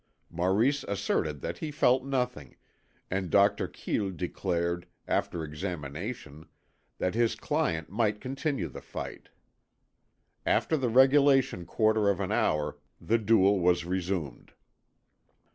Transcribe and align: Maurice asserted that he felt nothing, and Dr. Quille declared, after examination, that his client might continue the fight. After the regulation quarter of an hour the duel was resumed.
Maurice 0.31 0.83
asserted 0.85 1.41
that 1.41 1.59
he 1.59 1.69
felt 1.69 2.03
nothing, 2.03 2.55
and 3.11 3.29
Dr. 3.29 3.67
Quille 3.67 4.09
declared, 4.09 4.87
after 5.07 5.43
examination, 5.43 6.47
that 6.97 7.13
his 7.13 7.35
client 7.35 7.87
might 7.91 8.19
continue 8.19 8.67
the 8.67 8.81
fight. 8.81 9.29
After 10.43 10.75
the 10.75 10.89
regulation 10.89 11.67
quarter 11.67 12.09
of 12.09 12.19
an 12.19 12.31
hour 12.31 12.79
the 12.99 13.19
duel 13.19 13.59
was 13.59 13.85
resumed. 13.85 14.53